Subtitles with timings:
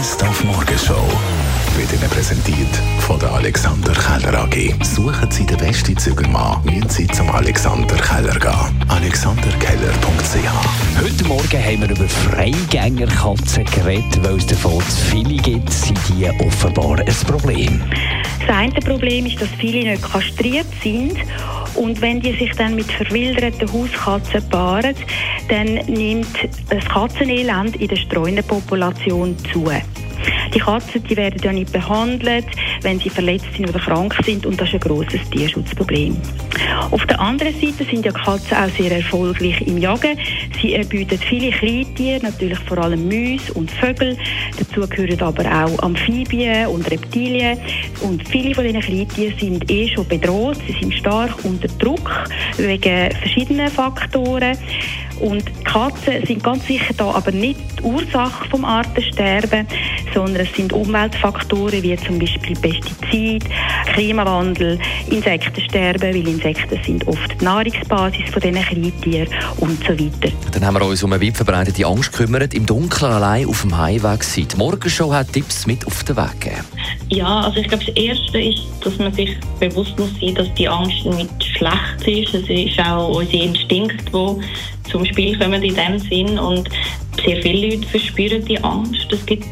[0.00, 1.06] Best auf Morgenshow
[1.76, 4.72] wird Ihnen präsentiert von der Alexander Keller AG.
[4.82, 8.84] Suchen Sie den besten Zügelmann, müssen Sie zum Alexander Keller gehen.
[8.88, 10.59] alexanderkeller.ch
[11.30, 16.98] Morgen haben wir über Freigängerkatzen geredet, weil es davon zu viele gibt, sind die offenbar
[16.98, 17.80] ein Problem.
[18.40, 21.14] Das eine Problem ist, dass viele nicht kastriert sind
[21.76, 24.96] und wenn die sich dann mit verwilderten Hauskatzen paaren,
[25.48, 26.36] dann nimmt
[26.68, 29.70] das Katzenelend in der Streunenpopulation zu.
[30.54, 32.46] Die Katzen die werden ja nicht behandelt,
[32.82, 36.16] wenn sie verletzt sind oder krank sind und das ist ein grosses Tierschutzproblem.
[36.90, 40.18] Auf der anderen Seite sind ja Katzen auch sehr erfolgreich im Jagen.
[40.60, 44.16] Sie erbieten viele Kleintiere, natürlich vor allem Mäuse und Vögel.
[44.58, 47.58] Dazu gehören aber auch Amphibien und Reptilien.
[48.00, 50.58] Und viele von diesen Kleintieren sind eh schon bedroht.
[50.66, 52.24] Sie sind stark unter Druck
[52.56, 54.56] wegen verschiedenen Faktoren.
[55.20, 59.66] Und Katzen sind ganz sicher da aber nicht die Ursache vom Artensterben,
[60.14, 63.44] sondern es sind Umweltfaktoren wie zum Beispiel Pestizid,
[63.92, 64.78] Klimawandel,
[65.10, 70.34] Insektensterben, weil Insekten sind oft die Nahrungsbasis von diesen Kleintieren und so weiter.
[70.52, 73.76] Dann haben wir uns um eine weit verbreitete Angst gekümmert, im Dunkeln allein auf dem
[73.76, 74.48] Heimweg sein.
[74.52, 76.64] Die Morgenshow hat Tipps mit auf den Weg gegeben.
[77.10, 80.68] Ja, also ich glaube, das Erste ist, dass man sich bewusst muss sein, dass die
[80.68, 82.34] Angst nicht schlecht ist.
[82.34, 86.68] Es ist auch unser Instinkt, die zum Spiel kommen in dem Sinn und
[87.24, 89.12] sehr viele Leute verspüren die Angst.
[89.12, 89.44] Es gibt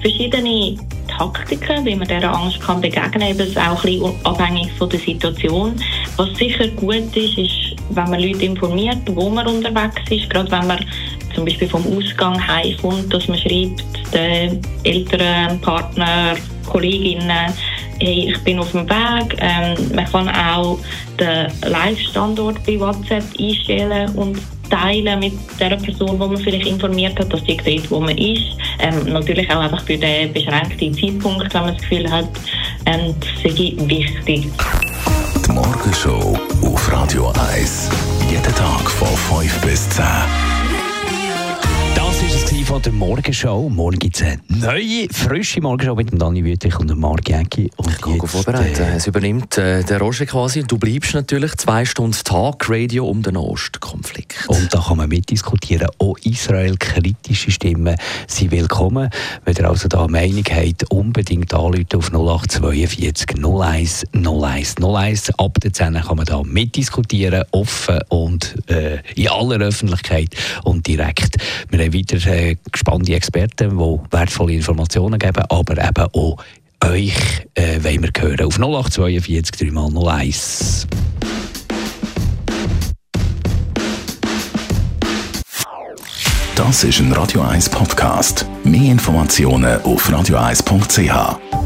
[0.00, 0.76] verschiedene
[1.08, 5.00] Taktiken, wie man dieser Angst kann begegnen kann, eben auch ein bisschen abhängig von der
[5.00, 5.74] Situation.
[6.16, 10.66] Was sicher gut ist, ist, wenn man Leute informiert, wo man unterwegs ist, gerade wenn
[10.66, 10.84] man
[11.34, 16.34] zum Beispiel vom Ausgang heimkommt, dass man schreibt, den älteren Partner,
[16.66, 17.52] Kolleginnen,
[18.00, 19.36] hey, ich bin auf dem Weg.
[19.38, 20.78] Ähm, man kann auch
[21.18, 24.38] den Live-Standort bei WhatsApp einstellen und
[24.70, 28.56] teilen mit der Person, die man vielleicht informiert hat, dass sie sieht, wo man ist.
[28.80, 32.28] Ähm, natürlich auch einfach für den beschränkten Zeitpunkt, wenn man das Gefühl hat,
[32.86, 34.46] ähm, das sei wichtig.
[35.46, 37.90] Die Morgenshow auf Radio 1.
[38.30, 39.08] Jeden Tag von
[39.40, 40.04] 5 bis 10.
[42.76, 43.70] Von der Morgenshow.
[43.70, 47.70] Morgen gibt es eine neue, frische Morgenshow mit dem Dani Wüttrich und dem Marc Jäcki.
[47.88, 48.82] Ich gehe vorbereiten.
[48.82, 50.62] Äh, es übernimmt äh, der Roger quasi.
[50.62, 54.46] Du bleibst natürlich zwei Stunden Tag Radio um den Ostkonflikt.
[54.48, 55.88] Und da kann man mitdiskutieren.
[55.96, 59.08] Auch Israel-kritische Stimmen sind willkommen.
[59.46, 65.38] Wenn ihr also da eine Meinung habt, unbedingt anrufen auf 0842 01 01 01.
[65.38, 71.36] Ab der 10 kann man da mitdiskutieren, offen und äh, in aller Öffentlichkeit und direkt.
[71.70, 76.36] Wir haben weiter äh, gespannte Experten, die wertvolle Informationen geben, aber eben auch
[76.84, 77.14] euch
[77.54, 78.46] äh, wollen wir hören.
[78.46, 80.86] Auf 0842 3x01.
[86.54, 88.46] Das ist ein Radio 1 Podcast.
[88.64, 91.65] Mehr Informationen auf radio1.ch.